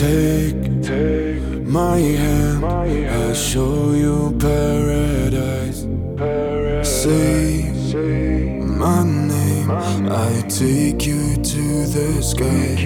Take, 0.00 0.80
take 0.82 1.66
my 1.66 1.98
hand, 1.98 2.64
I'll 2.64 3.34
show 3.34 3.92
you 3.92 4.34
paradise. 4.40 5.80
Say 6.88 7.70
my 8.64 9.04
name, 9.04 9.70
I 9.70 10.42
take 10.48 11.06
you 11.06 11.36
to 11.36 11.84
the 11.84 12.22
sky. 12.22 12.78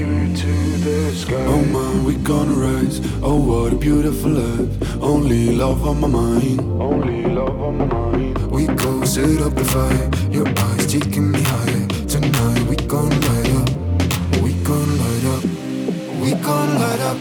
Oh 1.46 1.64
my, 1.66 2.04
we 2.04 2.16
gonna 2.16 2.50
rise. 2.50 3.00
Oh 3.22 3.36
what 3.36 3.72
a 3.72 3.76
beautiful 3.76 4.30
life. 4.30 5.00
Only 5.00 5.54
love 5.54 5.86
on 5.86 6.00
my 6.00 6.08
mind. 6.08 6.58
Only 6.82 7.22
love 7.26 7.62
on 7.62 7.78
my 7.78 7.84
mind. 7.84 8.38
We 8.50 8.66
go 8.66 9.04
sit 9.04 9.40
up 9.40 9.54
the 9.54 9.64
fire. 9.64 10.10
Your 10.32 10.48
eyes 10.48 10.86
taking 10.88 11.30
me 11.30 11.40
higher. 11.42 11.86
Tonight 12.08 12.62
we 12.68 12.74
gon' 12.74 13.08
light 13.20 13.33
gon' 16.44 16.78
light 16.78 17.00
up. 17.00 17.18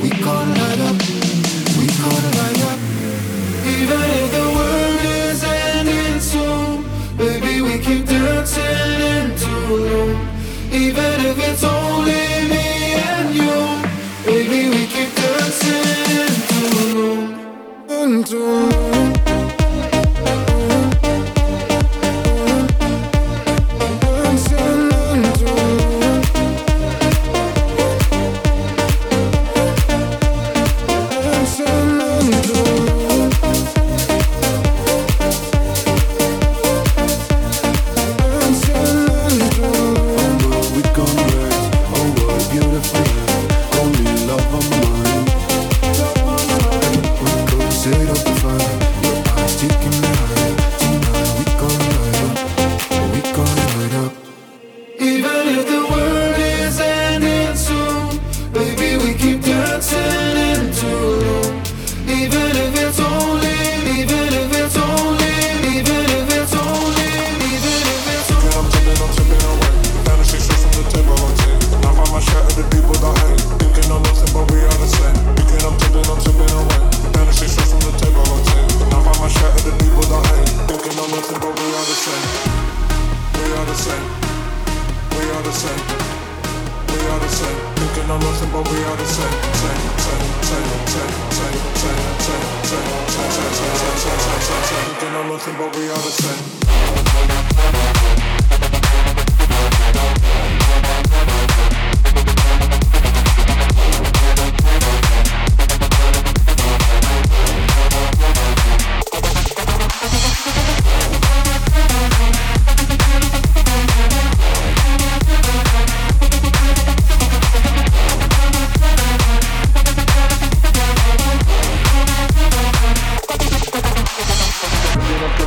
We 0.00 0.08
gon' 0.10 0.50
light 0.54 0.80
up. 0.88 0.96
We 1.78 1.86
gon' 2.00 2.26
light 2.38 2.62
up. 2.70 2.78
Even 3.74 4.02
if 4.20 4.28
the 4.36 4.46
world 4.56 5.00
is 5.20 5.42
ending 5.42 6.20
soon, 6.20 6.84
baby, 7.18 7.60
we 7.60 7.78
keep 7.80 8.06
dancing 8.06 9.00
into 9.16 9.52
room. 9.68 10.16
Even 10.70 11.16
if 11.30 11.36
it's 11.48 11.64
only 11.64 12.24
me 12.52 12.66
and 13.10 13.34
you, 13.34 13.56
baby, 14.24 14.60
we 14.70 14.86
keep 14.86 15.10
dancing 15.16 15.86
into. 17.88 18.95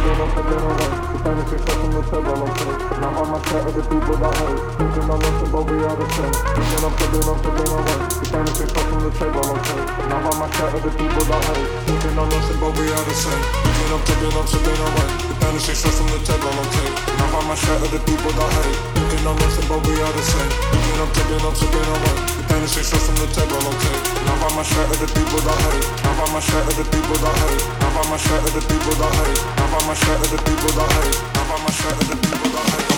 doing 0.09 0.21
up 0.25 0.37
a 0.37 0.41
little 0.41 0.73
less 0.73 0.95
Depending 1.13 1.45
on 1.45 1.51
yourself 1.53 1.89
the 1.89 2.03
table, 2.09 2.41
okay 2.49 2.73
Now 2.99 3.21
I'm 3.21 3.29
not 3.29 3.41
scared 3.45 3.67
of 3.69 3.73
the 3.77 3.83
people 3.85 4.17
that 4.17 4.33
hate 4.39 4.61
Thinking 4.79 5.09
I'm 5.09 5.19
nothing 5.19 5.51
but 5.53 5.63
we 5.69 5.77
are 5.85 5.97
the 5.99 6.07
same 6.09 6.33
Thinking 6.33 6.83
I'm 6.85 6.93
doing 6.97 7.29
up 7.29 7.45
a 7.45 7.49
little 7.53 7.81
less 7.85 8.01
Depending 8.19 8.49
on 8.49 8.59
yourself 8.59 8.89
the 8.89 9.11
table, 9.19 9.47
okay 9.53 9.81
Now 10.09 10.25
I'm 10.25 10.37
not 10.39 10.49
scared 10.49 10.73
of 10.73 10.81
the 10.81 10.91
people 10.97 11.25
that 11.29 11.41
hate. 11.49 11.69
Thinking 11.85 12.17
I'm 12.17 12.29
nothing 12.29 12.59
but 12.59 12.71
we 12.73 12.85
are 12.89 13.05
the 13.05 13.15
same 13.15 13.43
Thinking 13.59 13.91
I'm 13.93 14.01
doing 14.09 14.37
up 14.39 14.49
a 14.49 14.57
little 14.65 14.91
less 14.97 15.11
Depending 15.29 15.61
on 15.61 15.69
yourself 15.69 15.97
the 16.09 16.19
table, 16.25 16.57
okay 16.57 16.89
Now 17.19 17.37
I'm 17.37 17.45
not 17.45 17.57
scared 17.59 17.83
of 17.85 17.89
the 17.93 17.99
people 18.01 18.33
that 18.33 18.49
hate 18.49 18.79
Thinking 18.97 19.25
I'm 19.29 19.37
nothing 19.37 19.67
but 19.69 19.79
we 19.85 19.93
are 20.01 20.13
the 20.13 20.23
same 20.25 20.51
Thinking 20.73 20.97
I'm 20.99 21.09
doing 21.13 21.45
up 21.45 21.53
a 21.53 21.65
little 21.69 21.99
less 22.01 22.19
Depending 22.39 22.69
on 22.69 22.81
yourself 22.81 23.05
the 23.13 23.27
table, 23.29 23.63
okay 23.77 23.97
Now 24.25 24.45
I'm 24.47 24.57
upset 24.57 24.89
at 24.89 24.97
the 24.97 25.07
people 25.13 25.41
that 25.45 25.59
hate 25.69 25.85
Now 26.01 26.23
I'm 26.25 26.33
upset 26.33 26.65
of 26.65 26.75
the 26.79 26.85
people 26.89 27.17
that 27.21 27.35
hate 27.45 27.88
buy 28.01 28.09
my 28.11 28.17
shirt 28.17 28.43
of 28.43 28.53
the 28.53 28.61
people 28.61 28.95
that 28.95 29.13
hate. 29.19 29.39
I 29.59 29.65
my 29.87 29.93
shirt 29.93 30.19
of 30.23 30.29
the 30.31 30.37
people 30.47 30.71
that 30.77 30.89
hate. 30.95 31.19
I 31.35 31.43
buy 31.49 31.57
my 31.59 31.71
shirt 31.79 31.97
of 31.99 32.07
the 32.07 32.15
people 32.23 32.49
that 32.55 32.65
hate. 32.71 32.91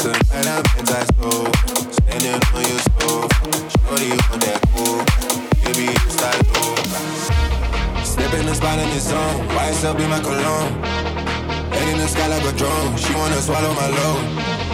Tonight 0.00 0.48
I 0.48 0.64
made 0.72 0.88
that 0.88 1.06
soul, 1.18 1.44
standing 1.92 2.40
on 2.56 2.64
your 2.70 2.80
sofa, 2.88 3.52
shorty 3.84 4.16
that 4.40 4.60
pool, 4.72 4.98
baby 5.64 5.92
it's 5.92 6.16
in 8.32 8.46
the 8.46 8.54
in 10.00 10.08
my 10.08 10.20
cologne? 10.20 10.72
Head 11.72 11.88
in 11.88 11.98
the 11.98 12.08
sky 12.08 12.28
like 12.28 12.44
a 12.44 12.52
drone, 12.56 12.96
she 12.96 13.12
wanna 13.14 13.40
swallow 13.42 13.74
my 13.74 13.88
load. 13.88 14.69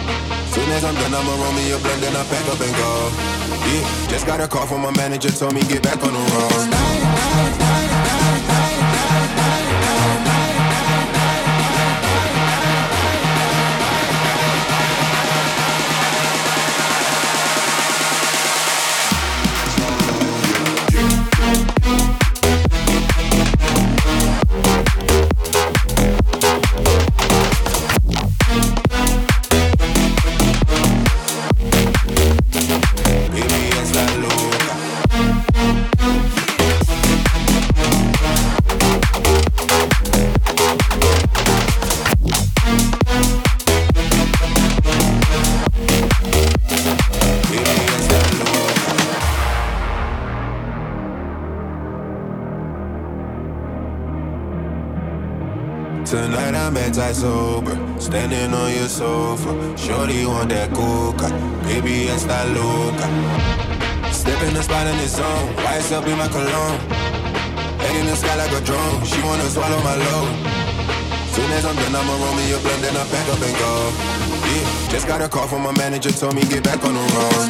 Soon 0.57 0.71
as 0.71 0.83
I'm 0.83 0.95
done, 0.95 1.13
I'ma 1.13 1.35
roll 1.35 1.53
me 1.53 1.71
a 1.71 1.77
blunt, 1.77 2.01
then 2.01 2.15
I 2.15 2.23
pack 2.25 2.47
up 2.49 2.59
and 2.59 2.75
go. 2.75 3.11
Yeah, 3.69 4.07
just 4.07 4.25
got 4.25 4.41
a 4.41 4.47
call 4.47 4.65
from 4.65 4.81
my 4.81 4.91
manager, 4.97 5.29
told 5.29 5.53
me 5.53 5.61
get 5.61 5.83
back 5.83 6.03
on 6.03 6.11
the 6.11 6.19
road. 6.19 7.66
Tonight 56.67 56.79
I'm 56.79 56.85
anti-sober, 56.85 57.75
standing 57.97 58.53
on 58.53 58.71
your 58.75 58.89
sofa. 58.89 59.77
Shorty 59.77 60.25
want 60.25 60.49
that 60.49 60.73
coca, 60.73 61.29
baby 61.63 62.11
it's 62.11 62.25
that 62.25 62.43
loca. 62.51 63.07
Step 64.11 64.41
in 64.43 64.53
the 64.53 64.61
spot 64.61 64.85
in 64.85 64.97
the 64.97 65.07
zone, 65.07 65.55
YSL 65.63 66.03
be 66.03 66.13
my 66.15 66.27
cologne. 66.27 66.79
Head 67.79 67.95
in 67.95 68.05
the 68.07 68.15
sky 68.17 68.35
like 68.35 68.51
a 68.51 68.59
drone, 68.65 69.05
she 69.05 69.21
wanna 69.23 69.47
swallow 69.47 69.79
my 69.79 69.95
load. 69.95 70.27
Soon 71.31 71.49
as 71.55 71.63
I'm 71.63 71.75
done, 71.77 71.95
I'ma 71.95 72.13
roll 72.19 72.35
me 72.35 72.51
a 72.51 72.59
blunt, 72.59 72.81
then 72.81 72.97
I 72.97 73.05
pack 73.07 73.29
up 73.31 73.39
and 73.39 73.55
go. 73.55 73.93
Yeah, 74.51 74.91
just 74.91 75.07
got 75.07 75.21
a 75.21 75.29
call 75.29 75.47
from 75.47 75.63
my 75.63 75.71
manager, 75.71 76.11
told 76.11 76.35
me 76.35 76.41
get 76.41 76.65
back 76.65 76.83
on 76.83 76.93
the 76.93 76.99
road. 76.99 77.47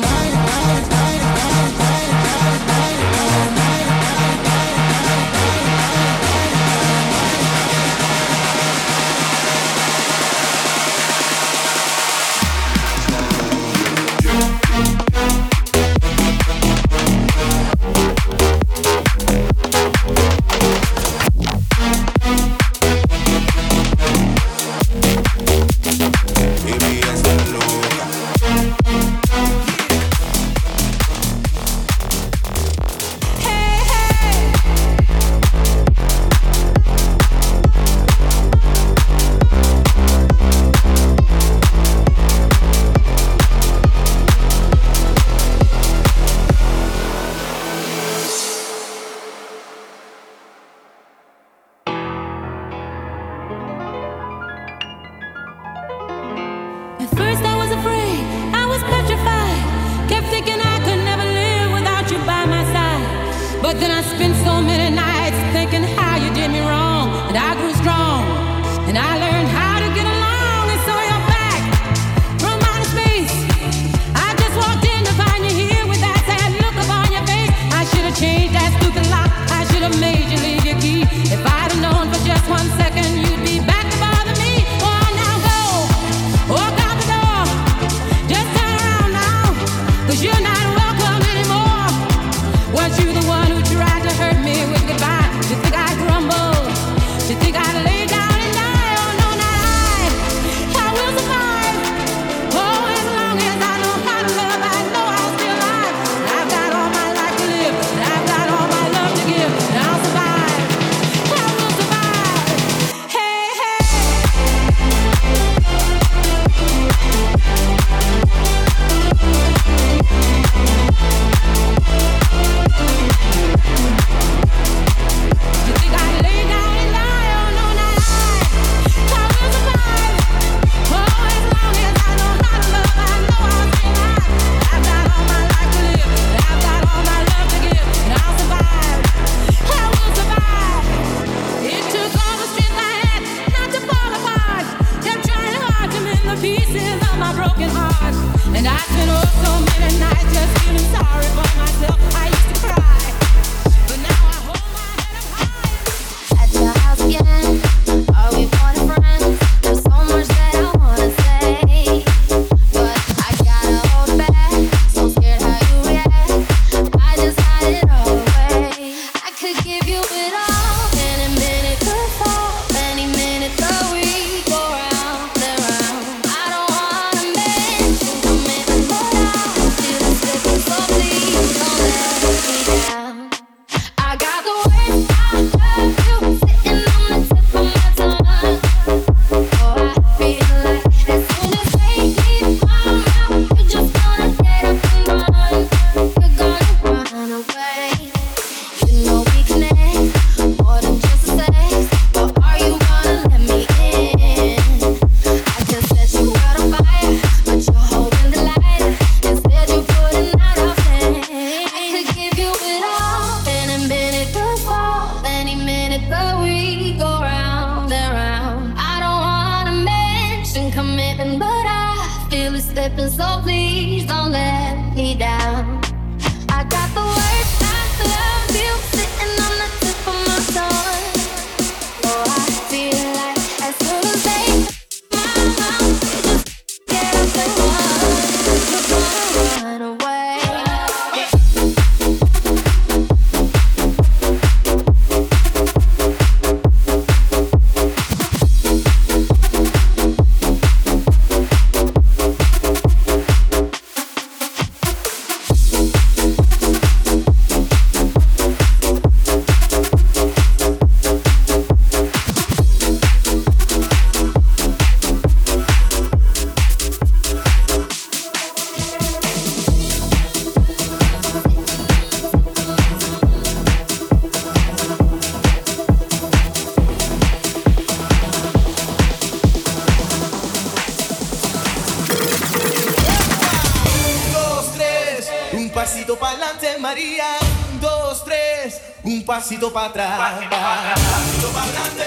Pasito 289.28 289.72
para 289.72 289.88
atrás. 289.88 290.10
Un 290.42 290.50
pasito 290.50 291.48
para 291.54 291.64
adelante, 291.64 292.06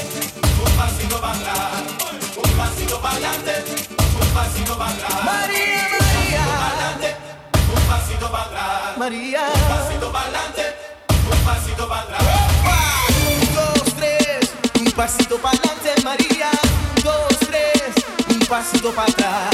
un 0.64 0.72
pasito 0.76 1.20
para 1.20 1.34
atrás. 1.34 1.56
Un 2.36 2.50
pasito 2.56 3.00
para 3.00 3.14
adelante, 3.14 3.64
un 4.20 4.28
pasito 4.34 4.78
para 4.78 4.90
atrás. 4.90 5.24
María, 5.24 5.88
María. 6.00 6.44
Un 7.74 7.82
pasito 7.88 8.30
para 8.30 8.44
atrás. 8.44 8.96
María. 8.98 9.42
Un 9.54 9.60
pasito 9.68 10.12
para 10.12 10.24
adelante, 10.24 10.64
un 11.30 11.38
pasito 11.44 11.88
para 11.88 12.02
atrás. 12.02 12.24
Un, 13.26 13.54
dos, 13.54 13.94
tres. 13.96 14.50
Un 14.80 14.92
pasito 14.92 15.38
para 15.38 15.58
adelante, 15.58 16.02
María. 16.02 16.50
Un, 16.96 17.02
dos, 17.02 17.38
tres. 17.48 17.92
Un 18.28 18.40
pasito 18.46 18.92
para 18.92 19.08
atrás. 19.08 19.50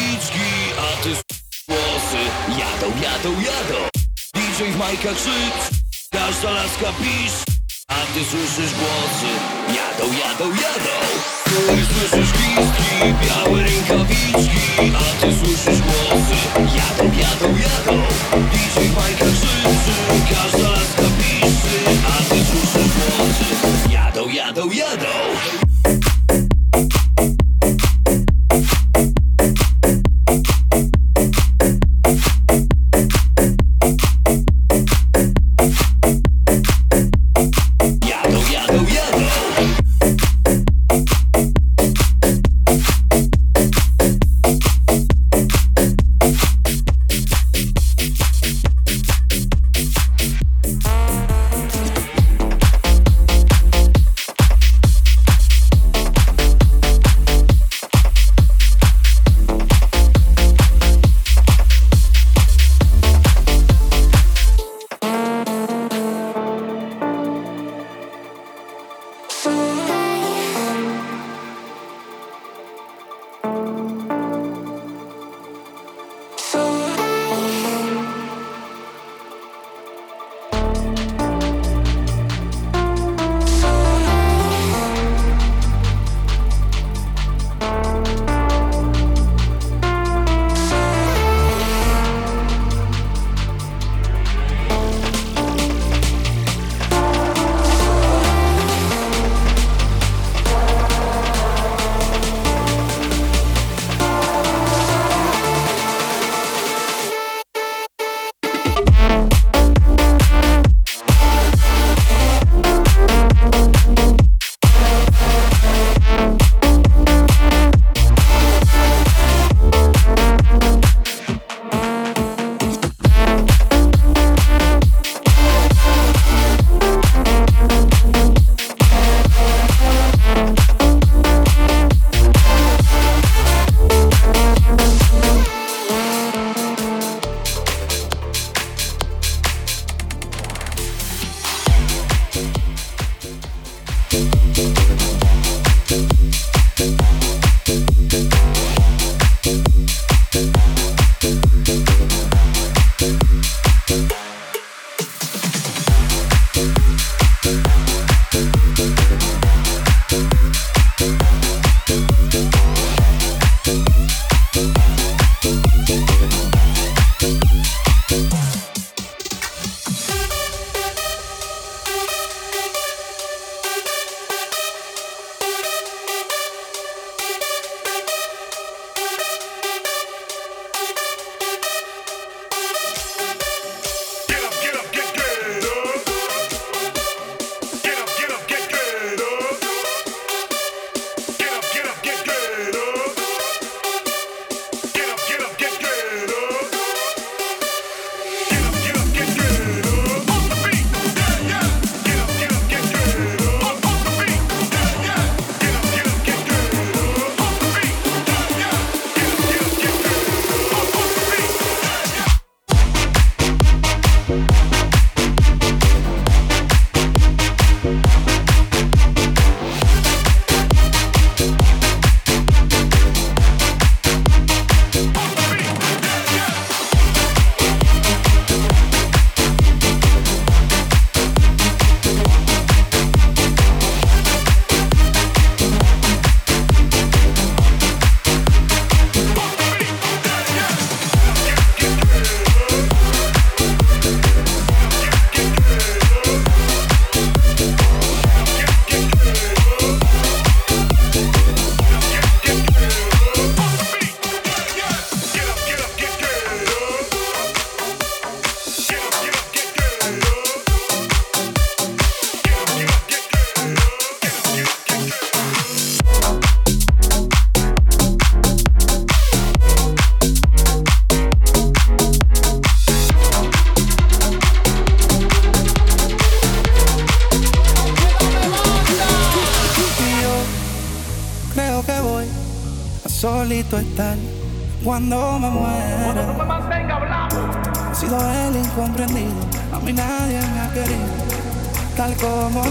policzki, 0.00 0.50
a 0.78 1.02
ty 1.02 1.10
włosy 1.68 2.22
jadą, 2.48 2.86
jadą, 3.02 3.30
jadą. 3.40 3.88
DJ 4.34 4.72
w 4.72 4.76
majkach 4.76 5.16
krzyk, 5.16 5.54
każda 6.12 6.50
laska 6.50 6.92
pisz, 6.98 7.36
a 7.88 7.94
ty 7.94 8.24
słyszysz 8.24 8.74
głosy, 8.74 9.32
jadą, 9.68 10.12
jadą, 10.12 10.50
jadą. 10.50 10.96
Ty 11.44 11.84
słyszysz 11.92 12.32
listki, 12.40 13.14
białe 13.22 13.62
rękawiczki, 13.62 14.92
a 14.96 15.20
ty 15.20 15.32
słyszysz 15.38 15.80
głosy, 15.80 16.36
jadą, 16.56 17.04
jadą, 17.04 17.48
jadą. 17.56 18.02
DJ 18.50 18.80
w 18.80 18.96
majkach 18.96 19.28
krzyczy, 19.28 19.94
każda 20.34 20.70
laska 20.70 21.02
pisz, 21.18 21.54
a 22.06 22.22
ty 22.22 22.44
słyszysz 22.44 22.92
głosy, 22.96 23.92
jadą, 23.92 24.28
jadą, 24.28 24.70
jadą. 24.70 25.69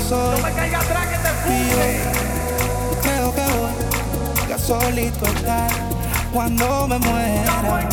Como 0.10 0.32
soy. 0.32 0.42
Y 1.48 1.70
yo 1.70 3.02
creo 3.02 3.34
que 3.34 3.46
voy 4.42 4.52
a 4.54 4.58
solito 4.58 5.26
estar 5.26 5.72
cuando 6.34 6.88
me 6.88 7.00
muera. 7.00 7.90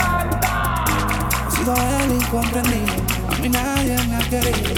He 1.47 1.57
sido 1.57 1.75
el 1.75 2.13
incomprendido, 2.15 2.95
a 3.31 3.35
mí 3.41 3.49
nadie 3.49 3.97
me 4.09 4.17
ha 4.17 4.29
querido, 4.29 4.75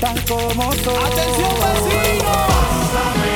tal 0.00 0.24
como 0.24 0.72
soy. 0.72 0.94
¡Atención, 0.94 1.54
vecino! 1.60 3.27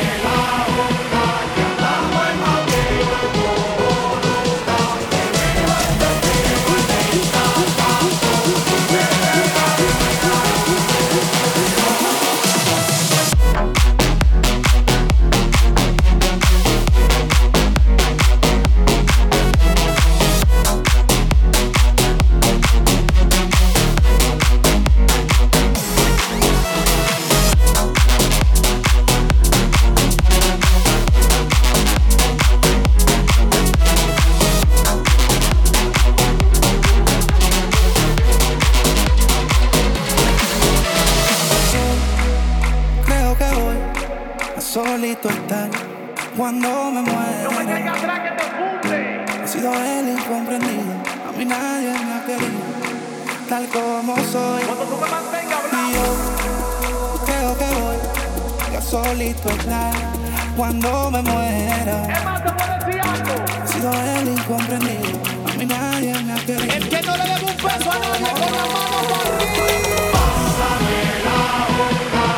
Como 53.72 54.16
soy. 54.30 54.62
Y 55.72 55.92
yo 55.94 56.06
creo 57.24 57.58
que 57.58 57.64
voy 57.80 58.76
a 58.76 58.82
solito 58.82 59.48
estar 59.48 59.94
cuando 60.56 61.10
me 61.10 61.22
muera. 61.22 62.06
He 63.64 63.68
sido 63.68 63.92
el 63.92 64.28
incomprendido, 64.28 65.20
a 65.50 65.54
mí 65.56 65.66
nadie 65.66 66.14
me 66.22 66.32
ha 66.32 66.36
querido. 66.36 66.74
El 66.74 66.88
que 66.88 67.02
no 67.02 67.16
le 67.16 67.24
debe 67.24 67.44
un 67.44 67.56
peso 67.56 67.90
a 67.90 67.98
nadie 67.98 68.30
con 68.32 68.52
la 68.52 68.64
mano 68.66 69.08
por 69.08 69.34
arriba. 69.34 69.92
Down 72.12 72.31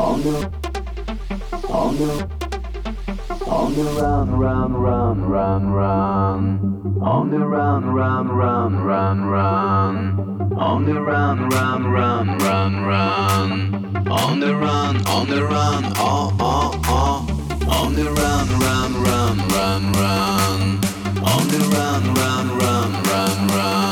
on 0.00 0.22
the, 0.22 0.36
on 1.68 1.96
the, 1.98 2.10
on 3.46 3.74
the. 3.74 3.84
Run, 4.00 4.30
run, 4.32 4.72
run, 4.72 5.22
run, 5.22 5.70
run. 5.70 7.00
On 7.02 7.30
the 7.30 7.38
run, 7.38 7.84
run, 7.84 8.28
run, 8.28 8.76
run, 8.82 9.24
run. 9.26 10.56
On 10.56 10.84
the 10.86 11.00
run, 11.00 11.48
run, 11.50 11.84
run, 11.84 12.38
run, 12.38 12.84
run. 12.84 14.06
On 14.08 14.40
the 14.40 14.56
run, 14.56 15.06
on 15.06 15.28
the 15.28 15.44
run, 15.44 15.84
oh, 15.96 16.34
oh, 16.40 16.80
oh. 16.86 17.26
On 17.68 17.94
the 17.94 18.04
run, 18.04 18.48
run, 18.58 19.02
run, 19.02 19.38
run, 19.48 19.92
run. 19.92 20.60
On 21.22 21.48
the 21.48 21.60
run, 21.76 22.14
run, 22.14 22.58
run, 22.58 23.02
run, 23.02 23.48
run. 23.48 23.89